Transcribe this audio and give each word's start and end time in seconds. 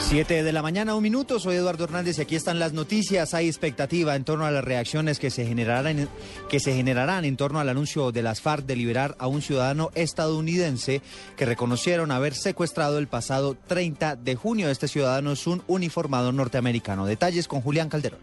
7 0.00 0.42
de 0.42 0.52
la 0.52 0.62
mañana, 0.62 0.94
un 0.94 1.02
minuto. 1.02 1.38
Soy 1.38 1.56
Eduardo 1.56 1.84
Hernández 1.84 2.18
y 2.18 2.22
aquí 2.22 2.34
están 2.34 2.58
las 2.58 2.72
noticias. 2.72 3.34
Hay 3.34 3.46
expectativa 3.46 4.16
en 4.16 4.24
torno 4.24 4.44
a 4.44 4.50
las 4.50 4.64
reacciones 4.64 5.18
que 5.18 5.30
se 5.30 5.46
generarán, 5.46 6.08
que 6.48 6.58
se 6.58 6.74
generarán 6.74 7.24
en 7.24 7.36
torno 7.36 7.60
al 7.60 7.68
anuncio 7.68 8.10
de 8.10 8.22
las 8.22 8.40
FARC 8.40 8.66
de 8.66 8.76
liberar 8.76 9.14
a 9.18 9.28
un 9.28 9.42
ciudadano 9.42 9.90
estadounidense 9.94 11.02
que 11.36 11.46
reconocieron 11.46 12.10
haber 12.10 12.34
secuestrado 12.34 12.98
el 12.98 13.06
pasado 13.06 13.56
30 13.68 14.16
de 14.16 14.34
junio. 14.34 14.70
Este 14.70 14.88
ciudadano 14.88 15.32
es 15.32 15.46
un 15.46 15.62
uniformado 15.68 16.32
norteamericano. 16.32 17.06
Detalles 17.06 17.46
con 17.46 17.60
Julián 17.60 17.88
Calderón. 17.88 18.20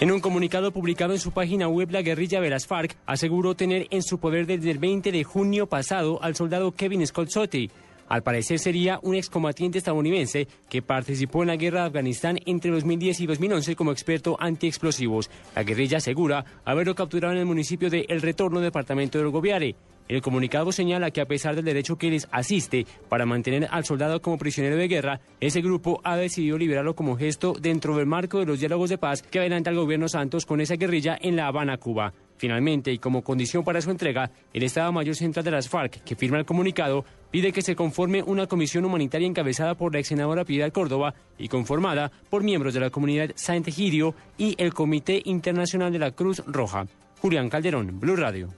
En 0.00 0.12
un 0.12 0.20
comunicado 0.20 0.70
publicado 0.72 1.12
en 1.12 1.18
su 1.18 1.32
página 1.32 1.66
web, 1.66 1.90
la 1.90 2.02
guerrilla 2.02 2.40
de 2.40 2.50
las 2.50 2.68
FARC 2.68 2.96
aseguró 3.04 3.56
tener 3.56 3.88
en 3.90 4.04
su 4.04 4.18
poder 4.18 4.46
desde 4.46 4.70
el 4.70 4.78
20 4.78 5.10
de 5.10 5.24
junio 5.24 5.66
pasado 5.68 6.22
al 6.22 6.36
soldado 6.36 6.70
Kevin 6.70 7.04
Scott 7.04 7.30
al 8.08 8.22
parecer 8.22 8.58
sería 8.58 8.98
un 9.02 9.14
excombatiente 9.14 9.78
estadounidense 9.78 10.48
que 10.68 10.82
participó 10.82 11.42
en 11.42 11.48
la 11.48 11.56
guerra 11.56 11.80
de 11.80 11.86
Afganistán 11.86 12.38
entre 12.46 12.70
2010 12.70 13.20
y 13.20 13.26
2011 13.26 13.76
como 13.76 13.92
experto 13.92 14.36
antiexplosivos. 14.40 15.30
La 15.54 15.62
guerrilla 15.62 15.98
asegura 15.98 16.44
haberlo 16.64 16.94
capturado 16.94 17.34
en 17.34 17.40
el 17.40 17.46
municipio 17.46 17.90
de 17.90 18.06
El 18.08 18.22
Retorno, 18.22 18.60
departamento 18.60 19.18
de 19.18 19.24
Gobiare. 19.24 19.76
El 20.08 20.22
comunicado 20.22 20.72
señala 20.72 21.10
que 21.10 21.20
a 21.20 21.26
pesar 21.26 21.54
del 21.54 21.66
derecho 21.66 21.96
que 21.96 22.10
les 22.10 22.28
asiste 22.30 22.86
para 23.10 23.26
mantener 23.26 23.68
al 23.70 23.84
soldado 23.84 24.22
como 24.22 24.38
prisionero 24.38 24.76
de 24.76 24.88
guerra, 24.88 25.20
ese 25.38 25.60
grupo 25.60 26.00
ha 26.02 26.16
decidido 26.16 26.56
liberarlo 26.56 26.96
como 26.96 27.16
gesto 27.16 27.52
dentro 27.60 27.94
del 27.96 28.06
marco 28.06 28.38
de 28.38 28.46
los 28.46 28.58
diálogos 28.58 28.88
de 28.88 28.96
paz 28.96 29.20
que 29.20 29.38
adelanta 29.38 29.68
el 29.68 29.76
gobierno 29.76 30.08
Santos 30.08 30.46
con 30.46 30.62
esa 30.62 30.76
guerrilla 30.76 31.18
en 31.20 31.36
La 31.36 31.46
Habana, 31.46 31.76
Cuba. 31.76 32.14
Finalmente, 32.38 32.92
y 32.92 32.98
como 32.98 33.22
condición 33.22 33.64
para 33.64 33.80
su 33.80 33.90
entrega, 33.90 34.30
el 34.54 34.62
Estado 34.62 34.92
Mayor 34.92 35.16
Central 35.16 35.44
de 35.44 35.50
las 35.50 35.68
FARC, 35.68 36.02
que 36.04 36.16
firma 36.16 36.38
el 36.38 36.46
comunicado, 36.46 37.04
pide 37.30 37.52
que 37.52 37.62
se 37.62 37.76
conforme 37.76 38.22
una 38.22 38.46
comisión 38.46 38.84
humanitaria 38.84 39.26
encabezada 39.26 39.74
por 39.74 39.92
la 39.92 39.98
ex 39.98 40.08
senadora 40.08 40.44
Piedad 40.44 40.72
Córdoba 40.72 41.14
y 41.36 41.48
conformada 41.48 42.10
por 42.30 42.44
miembros 42.44 42.74
de 42.74 42.80
la 42.80 42.90
comunidad 42.90 43.32
Saint 43.34 43.66
Egidio 43.68 44.14
y 44.38 44.54
el 44.58 44.72
Comité 44.72 45.20
Internacional 45.24 45.92
de 45.92 45.98
la 45.98 46.12
Cruz 46.12 46.42
Roja. 46.46 46.86
Julián 47.20 47.50
Calderón, 47.50 47.98
Blue 47.98 48.16
Radio. 48.16 48.48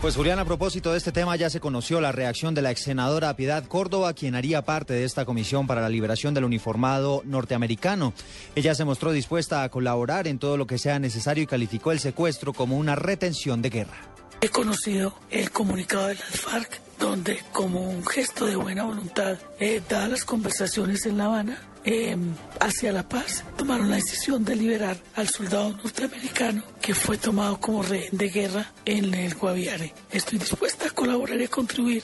Pues 0.00 0.16
Julián, 0.16 0.38
a 0.38 0.46
propósito 0.46 0.92
de 0.92 0.98
este 0.98 1.12
tema, 1.12 1.36
ya 1.36 1.50
se 1.50 1.60
conoció 1.60 2.00
la 2.00 2.10
reacción 2.10 2.54
de 2.54 2.62
la 2.62 2.70
ex 2.70 2.84
senadora 2.84 3.36
Piedad 3.36 3.66
Córdoba, 3.66 4.14
quien 4.14 4.34
haría 4.34 4.62
parte 4.62 4.94
de 4.94 5.04
esta 5.04 5.26
comisión 5.26 5.66
para 5.66 5.82
la 5.82 5.90
liberación 5.90 6.32
del 6.32 6.44
uniformado 6.44 7.20
norteamericano. 7.26 8.14
Ella 8.54 8.74
se 8.74 8.86
mostró 8.86 9.12
dispuesta 9.12 9.62
a 9.62 9.68
colaborar 9.68 10.26
en 10.26 10.38
todo 10.38 10.56
lo 10.56 10.66
que 10.66 10.78
sea 10.78 10.98
necesario 10.98 11.44
y 11.44 11.46
calificó 11.46 11.92
el 11.92 12.00
secuestro 12.00 12.54
como 12.54 12.78
una 12.78 12.94
retención 12.94 13.60
de 13.60 13.68
guerra. 13.68 13.98
He 14.40 14.48
conocido 14.48 15.14
el 15.30 15.50
comunicado 15.50 16.06
de 16.06 16.14
las 16.14 16.30
FARC, 16.30 16.80
donde 17.00 17.42
como 17.52 17.80
un 17.80 18.06
gesto 18.06 18.46
de 18.46 18.56
buena 18.56 18.84
voluntad, 18.84 19.38
eh, 19.58 19.82
dadas 19.88 20.10
las 20.10 20.24
conversaciones 20.24 21.06
en 21.06 21.18
La 21.18 21.24
Habana, 21.24 21.58
eh, 21.82 22.14
hacia 22.60 22.92
la 22.92 23.08
paz, 23.08 23.42
tomaron 23.56 23.88
la 23.88 23.96
decisión 23.96 24.44
de 24.44 24.54
liberar 24.54 24.98
al 25.16 25.28
soldado 25.28 25.70
norteamericano 25.70 26.62
que 26.80 26.94
fue 26.94 27.16
tomado 27.16 27.58
como 27.58 27.82
rehén 27.82 28.16
de 28.16 28.28
guerra 28.28 28.70
en 28.84 29.14
el 29.14 29.34
Guaviare. 29.34 29.94
Estoy 30.10 30.38
dispuesta 30.38 30.88
a 30.88 30.90
colaborar 30.90 31.40
y 31.40 31.44
a 31.44 31.48
contribuir 31.48 32.02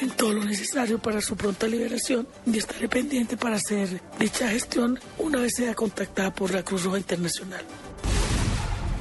en 0.00 0.10
todo 0.10 0.32
lo 0.32 0.44
necesario 0.44 1.00
para 1.00 1.20
su 1.20 1.36
pronta 1.36 1.66
liberación 1.66 2.28
y 2.46 2.56
estaré 2.56 2.88
pendiente 2.88 3.36
para 3.36 3.56
hacer 3.56 4.00
dicha 4.18 4.48
gestión 4.48 4.98
una 5.18 5.40
vez 5.40 5.54
sea 5.56 5.74
contactada 5.74 6.32
por 6.32 6.54
la 6.54 6.62
Cruz 6.62 6.84
Roja 6.84 6.98
Internacional. 6.98 7.64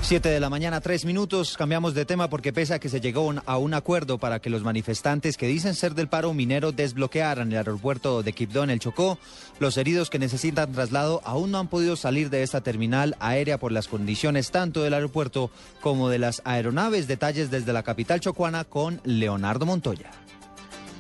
Siete 0.06 0.30
de 0.30 0.40
la 0.40 0.52
mañana, 0.52 0.82
tres 0.82 1.04
minutos. 1.04 1.58
Cambiamos 1.58 1.96
de 1.96 2.06
tema 2.06 2.30
porque 2.30 2.54
pese 2.54 2.76
a 2.76 2.80
que 2.80 2.90
se 2.90 3.02
llegó 3.02 3.34
a 3.44 3.58
un 3.58 3.74
acuerdo 3.74 4.20
para 4.20 4.38
que 4.38 4.52
los 4.52 4.62
manifestantes 4.62 5.36
que 5.36 5.48
dicen 5.48 5.74
ser 5.74 5.96
del 5.96 6.08
paro 6.08 6.32
minero 6.32 6.72
desbloquearan 6.72 7.52
el 7.52 7.58
aeropuerto 7.58 8.22
de 8.22 8.32
Quibdó 8.32 8.64
en 8.64 8.70
el 8.70 8.80
Chocó, 8.80 9.18
los 9.58 9.78
heridos 9.78 10.12
que 10.12 10.20
necesitan 10.20 10.72
traslado 10.74 11.22
aún 11.24 11.50
no 11.50 11.58
han 11.58 11.70
podido 11.70 11.96
salir 11.96 12.30
de 12.30 12.44
esta 12.44 12.62
terminal 12.62 13.16
aérea 13.20 13.58
por 13.58 13.72
las 13.72 13.88
condiciones 13.88 14.52
tanto 14.52 14.84
del 14.84 14.94
aeropuerto 14.94 15.50
como 15.82 16.08
de 16.10 16.20
las 16.20 16.44
aeronaves. 16.46 17.08
Detalles 17.08 17.50
desde 17.50 17.74
la 17.74 17.82
capital 17.82 18.20
chocuana 18.20 18.64
con 18.64 19.02
Leonardo 19.06 19.66
Montoya. 19.66 20.12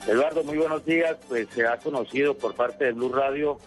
Eduardo, 0.07 0.43
muy 0.43 0.57
buenos 0.57 0.83
días. 0.83 1.15
Pues 1.27 1.47
se 1.53 1.67
ha 1.67 1.77
conocido 1.77 2.35
por 2.35 2.55
parte 2.55 2.85
de 2.85 2.93
Blue 2.93 3.13
Radio 3.13 3.59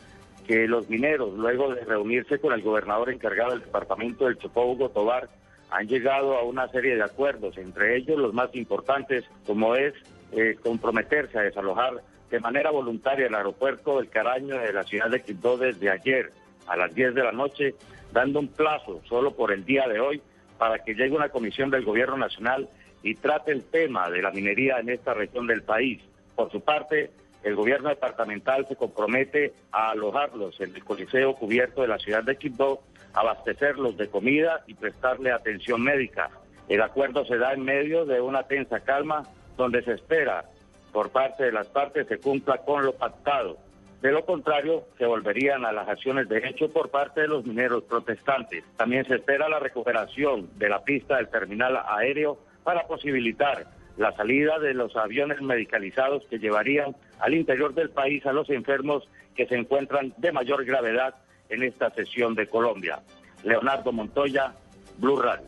que 0.48 0.66
los 0.66 0.88
mineros, 0.88 1.34
luego 1.34 1.74
de 1.74 1.84
reunirse 1.84 2.40
con 2.40 2.54
el 2.54 2.62
gobernador 2.62 3.10
encargado 3.10 3.50
del 3.50 3.60
departamento 3.60 4.24
del 4.24 4.38
Chocó, 4.38 4.64
Hugo 4.64 4.88
Tobar, 4.88 5.28
han 5.70 5.86
llegado 5.86 6.38
a 6.38 6.42
una 6.42 6.66
serie 6.68 6.96
de 6.96 7.02
acuerdos, 7.02 7.58
entre 7.58 7.98
ellos 7.98 8.18
los 8.18 8.32
más 8.32 8.54
importantes, 8.54 9.24
como 9.46 9.76
es 9.76 9.92
eh, 10.32 10.56
comprometerse 10.62 11.38
a 11.38 11.42
desalojar 11.42 12.02
de 12.30 12.40
manera 12.40 12.70
voluntaria 12.70 13.26
el 13.26 13.34
aeropuerto 13.34 13.98
del 13.98 14.08
Caraño 14.08 14.58
de 14.58 14.72
la 14.72 14.84
ciudad 14.84 15.10
de 15.10 15.22
Quito 15.22 15.58
desde 15.58 15.90
ayer 15.90 16.32
a 16.66 16.76
las 16.78 16.94
10 16.94 17.14
de 17.14 17.24
la 17.24 17.32
noche, 17.32 17.74
dando 18.12 18.40
un 18.40 18.48
plazo 18.48 19.02
solo 19.06 19.34
por 19.34 19.52
el 19.52 19.66
día 19.66 19.86
de 19.86 20.00
hoy 20.00 20.22
para 20.56 20.78
que 20.78 20.94
llegue 20.94 21.14
una 21.14 21.28
comisión 21.28 21.70
del 21.70 21.84
gobierno 21.84 22.16
nacional 22.16 22.70
y 23.02 23.14
trate 23.14 23.52
el 23.52 23.64
tema 23.64 24.08
de 24.08 24.22
la 24.22 24.30
minería 24.30 24.78
en 24.78 24.88
esta 24.88 25.12
región 25.12 25.46
del 25.46 25.62
país. 25.62 26.00
Por 26.34 26.50
su 26.50 26.62
parte, 26.62 27.10
el 27.42 27.54
gobierno 27.54 27.88
departamental 27.88 28.66
se 28.68 28.76
compromete 28.76 29.52
a 29.72 29.90
alojarlos 29.90 30.60
en 30.60 30.74
el 30.74 30.84
coliseo 30.84 31.34
cubierto 31.34 31.82
de 31.82 31.88
la 31.88 31.98
ciudad 31.98 32.24
de 32.24 32.36
Quibdó, 32.36 32.80
abastecerlos 33.14 33.96
de 33.96 34.08
comida 34.08 34.62
y 34.66 34.74
prestarle 34.74 35.32
atención 35.32 35.82
médica. 35.82 36.30
El 36.68 36.82
acuerdo 36.82 37.24
se 37.24 37.38
da 37.38 37.52
en 37.52 37.64
medio 37.64 38.04
de 38.04 38.20
una 38.20 38.42
tensa 38.42 38.80
calma 38.80 39.22
donde 39.56 39.82
se 39.82 39.92
espera 39.92 40.44
por 40.92 41.10
parte 41.10 41.44
de 41.44 41.52
las 41.52 41.68
partes 41.68 42.06
se 42.06 42.18
cumpla 42.18 42.58
con 42.58 42.84
lo 42.84 42.92
pactado. 42.92 43.58
De 44.00 44.12
lo 44.12 44.24
contrario, 44.24 44.84
se 44.96 45.06
volverían 45.06 45.64
a 45.64 45.72
las 45.72 45.88
acciones 45.88 46.28
de 46.28 46.38
hecho 46.38 46.70
por 46.72 46.90
parte 46.90 47.22
de 47.22 47.28
los 47.28 47.44
mineros 47.44 47.84
protestantes. 47.84 48.64
También 48.76 49.04
se 49.06 49.16
espera 49.16 49.48
la 49.48 49.58
recuperación 49.58 50.48
de 50.56 50.68
la 50.68 50.82
pista 50.84 51.16
del 51.16 51.28
terminal 51.28 51.78
aéreo 51.86 52.38
para 52.62 52.86
posibilitar 52.86 53.66
la 53.98 54.14
salida 54.16 54.58
de 54.58 54.74
los 54.74 54.96
aviones 54.96 55.42
medicalizados 55.42 56.24
que 56.30 56.38
llevarían 56.38 56.96
al 57.18 57.34
interior 57.34 57.74
del 57.74 57.90
país 57.90 58.24
a 58.26 58.32
los 58.32 58.48
enfermos 58.48 59.08
que 59.36 59.46
se 59.46 59.56
encuentran 59.56 60.14
de 60.16 60.32
mayor 60.32 60.64
gravedad 60.64 61.14
en 61.48 61.64
esta 61.64 61.90
sesión 61.90 62.34
de 62.34 62.46
Colombia. 62.46 63.00
Leonardo 63.42 63.92
Montoya, 63.92 64.54
Blue 64.98 65.20
Radio. 65.20 65.46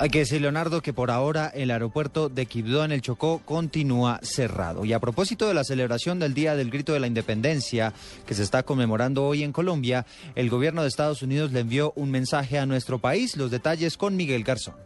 Hay 0.00 0.10
que 0.10 0.20
decir, 0.20 0.40
Leonardo, 0.40 0.80
que 0.80 0.92
por 0.92 1.10
ahora 1.10 1.48
el 1.48 1.72
aeropuerto 1.72 2.28
de 2.28 2.46
Quibdó 2.46 2.84
en 2.84 2.92
el 2.92 3.02
Chocó 3.02 3.42
continúa 3.44 4.20
cerrado. 4.22 4.84
Y 4.84 4.92
a 4.92 5.00
propósito 5.00 5.48
de 5.48 5.54
la 5.54 5.64
celebración 5.64 6.20
del 6.20 6.34
Día 6.34 6.54
del 6.54 6.70
Grito 6.70 6.92
de 6.92 7.00
la 7.00 7.08
Independencia, 7.08 7.92
que 8.24 8.34
se 8.34 8.44
está 8.44 8.62
conmemorando 8.62 9.26
hoy 9.26 9.42
en 9.42 9.50
Colombia, 9.50 10.06
el 10.36 10.50
gobierno 10.50 10.82
de 10.82 10.88
Estados 10.88 11.22
Unidos 11.22 11.50
le 11.50 11.60
envió 11.60 11.92
un 11.96 12.12
mensaje 12.12 12.60
a 12.60 12.66
nuestro 12.66 13.00
país. 13.00 13.36
Los 13.36 13.50
detalles 13.50 13.96
con 13.96 14.14
Miguel 14.16 14.44
Garzón. 14.44 14.76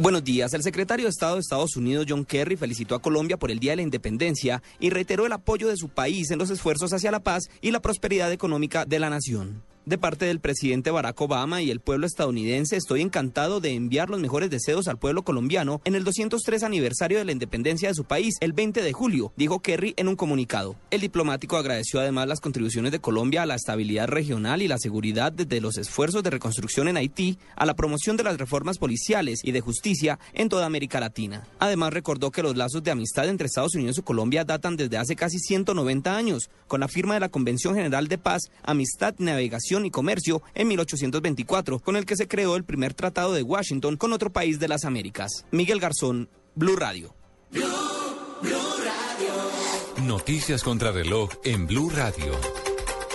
Buenos 0.00 0.24
días. 0.24 0.54
El 0.54 0.62
secretario 0.62 1.04
de 1.04 1.10
Estado 1.10 1.34
de 1.34 1.40
Estados 1.40 1.76
Unidos, 1.76 2.06
John 2.08 2.24
Kerry, 2.24 2.56
felicitó 2.56 2.94
a 2.94 3.02
Colombia 3.02 3.36
por 3.36 3.50
el 3.50 3.58
Día 3.58 3.72
de 3.72 3.76
la 3.76 3.82
Independencia 3.82 4.62
y 4.78 4.88
reiteró 4.88 5.26
el 5.26 5.32
apoyo 5.32 5.68
de 5.68 5.76
su 5.76 5.90
país 5.90 6.30
en 6.30 6.38
los 6.38 6.48
esfuerzos 6.48 6.94
hacia 6.94 7.10
la 7.10 7.20
paz 7.20 7.50
y 7.60 7.70
la 7.70 7.82
prosperidad 7.82 8.32
económica 8.32 8.86
de 8.86 8.98
la 8.98 9.10
nación. 9.10 9.62
De 9.86 9.96
parte 9.96 10.26
del 10.26 10.40
presidente 10.40 10.90
Barack 10.90 11.18
Obama 11.22 11.62
y 11.62 11.70
el 11.70 11.80
pueblo 11.80 12.06
estadounidense, 12.06 12.76
estoy 12.76 13.00
encantado 13.00 13.60
de 13.60 13.72
enviar 13.72 14.10
los 14.10 14.20
mejores 14.20 14.50
deseos 14.50 14.88
al 14.88 14.98
pueblo 14.98 15.22
colombiano 15.22 15.80
en 15.86 15.94
el 15.94 16.04
203 16.04 16.64
aniversario 16.64 17.16
de 17.16 17.24
la 17.24 17.32
independencia 17.32 17.88
de 17.88 17.94
su 17.94 18.04
país, 18.04 18.34
el 18.40 18.52
20 18.52 18.82
de 18.82 18.92
julio, 18.92 19.32
dijo 19.36 19.60
Kerry 19.60 19.94
en 19.96 20.08
un 20.08 20.16
comunicado. 20.16 20.76
El 20.90 21.00
diplomático 21.00 21.56
agradeció 21.56 21.98
además 21.98 22.28
las 22.28 22.40
contribuciones 22.40 22.92
de 22.92 23.00
Colombia 23.00 23.42
a 23.42 23.46
la 23.46 23.54
estabilidad 23.54 24.08
regional 24.08 24.60
y 24.60 24.68
la 24.68 24.76
seguridad 24.76 25.32
desde 25.32 25.62
los 25.62 25.78
esfuerzos 25.78 26.22
de 26.22 26.30
reconstrucción 26.30 26.86
en 26.86 26.98
Haití 26.98 27.38
a 27.56 27.64
la 27.64 27.74
promoción 27.74 28.18
de 28.18 28.24
las 28.24 28.36
reformas 28.36 28.76
policiales 28.76 29.40
y 29.42 29.52
de 29.52 29.62
justicia 29.62 30.18
en 30.34 30.50
toda 30.50 30.66
América 30.66 31.00
Latina. 31.00 31.46
Además 31.58 31.94
recordó 31.94 32.30
que 32.30 32.42
los 32.42 32.54
lazos 32.54 32.84
de 32.84 32.90
amistad 32.90 33.30
entre 33.30 33.46
Estados 33.46 33.74
Unidos 33.74 33.96
y 33.96 34.02
Colombia 34.02 34.44
datan 34.44 34.76
desde 34.76 34.98
hace 34.98 35.16
casi 35.16 35.38
190 35.38 36.14
años, 36.14 36.50
con 36.68 36.80
la 36.80 36.88
firma 36.88 37.14
de 37.14 37.20
la 37.20 37.30
Convención 37.30 37.74
General 37.74 38.08
de 38.08 38.18
Paz, 38.18 38.42
Amistad, 38.62 39.14
Navegación 39.18 39.69
y 39.70 39.90
Comercio 39.90 40.42
en 40.54 40.68
1824, 40.68 41.78
con 41.78 41.96
el 41.96 42.04
que 42.04 42.16
se 42.16 42.26
creó 42.26 42.56
el 42.56 42.64
primer 42.64 42.92
tratado 42.92 43.32
de 43.32 43.42
Washington 43.42 43.96
con 43.96 44.12
otro 44.12 44.32
país 44.32 44.58
de 44.58 44.68
las 44.68 44.84
Américas. 44.84 45.46
Miguel 45.52 45.78
Garzón, 45.78 46.28
Blue 46.56 46.76
Radio. 46.76 47.14
Blue, 47.52 47.64
Blue 48.42 48.58
Radio. 48.84 50.06
Noticias 50.06 50.64
contra 50.64 50.90
reloj 50.90 51.30
en 51.44 51.68
Blue 51.68 51.90
Radio. 51.90 52.32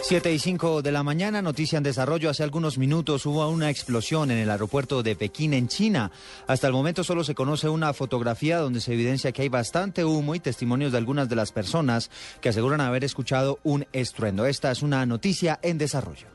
7 0.07 0.31
y 0.31 0.37
5 0.37 0.83
de 0.83 0.91
la 0.91 1.01
mañana, 1.01 1.41
noticia 1.41 1.77
en 1.77 1.83
desarrollo. 1.83 2.29
Hace 2.29 2.43
algunos 2.43 2.77
minutos 2.77 3.25
hubo 3.25 3.47
una 3.49 3.71
explosión 3.71 4.29
en 4.29 4.37
el 4.37 4.51
aeropuerto 4.51 5.01
de 5.01 5.15
Pekín, 5.15 5.55
en 5.55 5.67
China. 5.67 6.11
Hasta 6.45 6.67
el 6.67 6.73
momento 6.73 7.03
solo 7.03 7.23
se 7.23 7.33
conoce 7.33 7.69
una 7.69 7.91
fotografía 7.91 8.59
donde 8.59 8.81
se 8.81 8.93
evidencia 8.93 9.31
que 9.31 9.41
hay 9.41 9.49
bastante 9.49 10.05
humo 10.05 10.35
y 10.35 10.39
testimonios 10.39 10.91
de 10.91 10.99
algunas 10.99 11.27
de 11.27 11.35
las 11.35 11.51
personas 11.51 12.11
que 12.39 12.49
aseguran 12.49 12.81
haber 12.81 13.03
escuchado 13.03 13.57
un 13.63 13.87
estruendo. 13.93 14.45
Esta 14.45 14.69
es 14.69 14.83
una 14.83 15.03
noticia 15.07 15.59
en 15.63 15.79
desarrollo. 15.79 16.27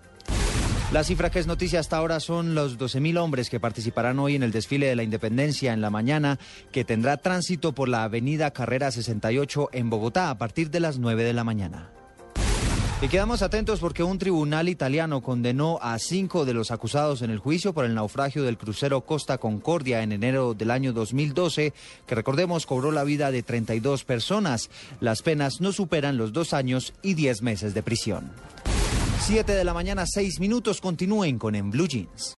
La 0.92 1.04
cifra 1.04 1.30
que 1.30 1.38
es 1.38 1.46
noticia 1.46 1.78
hasta 1.78 1.98
ahora 1.98 2.18
son 2.18 2.56
los 2.56 2.76
12.000 2.76 3.16
hombres 3.18 3.48
que 3.48 3.60
participarán 3.60 4.18
hoy 4.18 4.34
en 4.34 4.42
el 4.42 4.50
desfile 4.50 4.88
de 4.88 4.96
la 4.96 5.04
independencia 5.04 5.72
en 5.72 5.80
la 5.80 5.88
mañana, 5.88 6.40
que 6.72 6.84
tendrá 6.84 7.16
tránsito 7.16 7.72
por 7.72 7.88
la 7.88 8.02
avenida 8.02 8.50
Carrera 8.50 8.90
68 8.90 9.68
en 9.72 9.88
Bogotá 9.88 10.30
a 10.30 10.38
partir 10.38 10.68
de 10.68 10.80
las 10.80 10.98
9 10.98 11.22
de 11.22 11.32
la 11.32 11.44
mañana. 11.44 11.90
Y 13.02 13.06
quedamos 13.06 13.40
atentos 13.42 13.78
porque 13.78 14.02
un 14.02 14.18
tribunal 14.18 14.68
italiano 14.68 15.22
condenó 15.22 15.78
a 15.80 15.96
cinco 16.00 16.44
de 16.44 16.54
los 16.54 16.72
acusados 16.72 17.22
en 17.22 17.30
el 17.30 17.38
juicio 17.38 17.72
por 17.72 17.84
el 17.84 17.94
naufragio 17.94 18.42
del 18.42 18.58
crucero 18.58 19.02
Costa 19.02 19.38
Concordia 19.38 20.02
en 20.02 20.10
enero 20.10 20.54
del 20.54 20.72
año 20.72 20.92
2012, 20.92 21.72
que 22.04 22.14
recordemos 22.16 22.66
cobró 22.66 22.90
la 22.90 23.04
vida 23.04 23.30
de 23.30 23.44
32 23.44 24.04
personas. 24.04 24.70
Las 24.98 25.22
penas 25.22 25.60
no 25.60 25.72
superan 25.72 26.18
los 26.18 26.32
dos 26.32 26.52
años 26.52 26.92
y 27.00 27.14
diez 27.14 27.42
meses 27.42 27.74
de 27.74 27.82
prisión. 27.84 28.32
Siete 29.20 29.52
de 29.52 29.64
la 29.64 29.74
mañana, 29.74 30.04
seis 30.06 30.40
minutos, 30.40 30.80
continúen 30.80 31.38
con 31.38 31.54
En 31.54 31.70
Blue 31.70 31.86
Jeans. 31.86 32.36